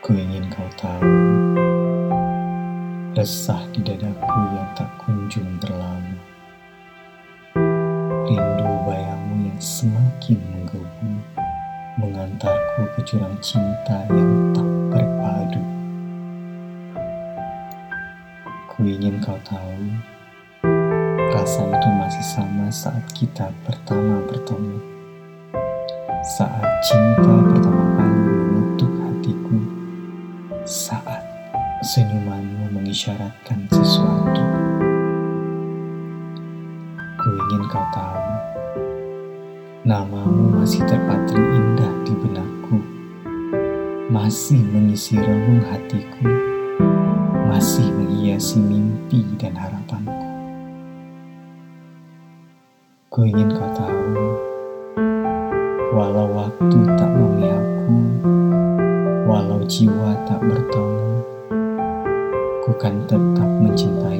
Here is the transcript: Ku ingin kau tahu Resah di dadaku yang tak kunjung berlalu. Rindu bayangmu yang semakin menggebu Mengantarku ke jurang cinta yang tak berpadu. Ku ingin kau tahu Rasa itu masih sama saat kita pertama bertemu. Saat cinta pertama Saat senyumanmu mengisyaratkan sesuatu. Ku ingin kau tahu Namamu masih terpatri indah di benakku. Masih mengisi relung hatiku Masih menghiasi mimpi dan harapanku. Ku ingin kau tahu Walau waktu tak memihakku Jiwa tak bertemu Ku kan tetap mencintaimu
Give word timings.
Ku 0.00 0.16
ingin 0.16 0.48
kau 0.48 0.64
tahu 0.80 1.12
Resah 3.12 3.60
di 3.68 3.84
dadaku 3.84 4.40
yang 4.56 4.72
tak 4.72 4.88
kunjung 4.96 5.60
berlalu. 5.60 6.16
Rindu 8.24 8.68
bayangmu 8.88 9.52
yang 9.52 9.60
semakin 9.60 10.40
menggebu 10.56 11.12
Mengantarku 12.00 12.88
ke 12.96 13.00
jurang 13.04 13.36
cinta 13.44 14.08
yang 14.08 14.56
tak 14.56 14.68
berpadu. 14.88 15.60
Ku 18.72 18.88
ingin 18.88 19.20
kau 19.20 19.36
tahu 19.44 19.84
Rasa 21.28 21.60
itu 21.68 21.88
masih 22.00 22.24
sama 22.24 22.72
saat 22.72 23.04
kita 23.12 23.52
pertama 23.68 24.24
bertemu. 24.24 24.80
Saat 26.24 26.64
cinta 26.88 27.36
pertama 27.52 27.79
Saat 30.70 31.26
senyumanmu 31.82 32.70
mengisyaratkan 32.70 33.66
sesuatu. 33.74 34.38
Ku 36.94 37.26
ingin 37.26 37.66
kau 37.66 37.82
tahu 37.90 38.30
Namamu 39.82 40.62
masih 40.62 40.86
terpatri 40.86 41.42
indah 41.42 41.90
di 42.06 42.14
benakku. 42.14 42.78
Masih 44.14 44.62
mengisi 44.70 45.18
relung 45.18 45.58
hatiku 45.66 46.30
Masih 47.50 47.90
menghiasi 47.90 48.62
mimpi 48.62 49.26
dan 49.42 49.58
harapanku. 49.58 50.22
Ku 53.10 53.26
ingin 53.26 53.58
kau 53.58 53.74
tahu 53.74 54.06
Walau 55.98 56.30
waktu 56.30 56.78
tak 56.94 57.10
memihakku 57.10 57.29
Jiwa 59.64 60.12
tak 60.28 60.40
bertemu 60.40 61.12
Ku 62.64 62.70
kan 62.76 63.04
tetap 63.08 63.48
mencintaimu 63.60 64.19